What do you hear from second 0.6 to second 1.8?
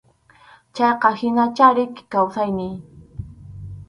Chayqa hinachá